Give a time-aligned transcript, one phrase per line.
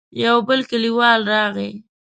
[0.21, 1.71] يو بل کليوال راغی.